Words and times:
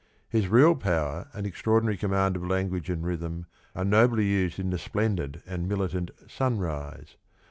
His 0.27 0.47
real 0.47 0.73
power 0.73 1.27
and 1.31 1.45
extraordinary 1.45 1.95
command 1.95 2.35
of 2.35 2.43
language 2.43 2.89
and 2.89 3.03
rhythm 3.05 3.45
are 3.75 3.85
nobly 3.85 4.25
used 4.25 4.57
in 4.57 4.71
the 4.71 4.79
splendid 4.79 5.43
and 5.45 5.67
militant' 5.67 6.09
Sunrise.' 6.39 7.17